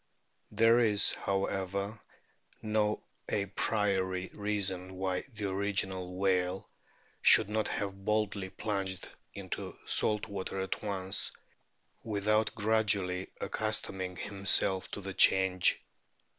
There 0.49 0.79
is, 0.79 1.11
however, 1.13 2.01
no 2.63 3.03
a 3.29 3.45
priori 3.45 4.31
reason 4.33 4.95
why 4.95 5.25
the 5.31 5.47
original 5.51 6.15
whale 6.15 6.67
should 7.21 7.51
not 7.51 7.67
have 7.67 8.03
boldly 8.03 8.49
plunged 8.49 9.09
into 9.35 9.77
salt 9.85 10.27
water 10.27 10.59
at 10.59 10.81
once 10.81 11.31
without 12.03 12.55
gradually 12.55 13.27
accustoming 13.39 14.15
himself 14.15 14.89
to 14.89 15.01
the 15.01 15.13
change. 15.13 15.79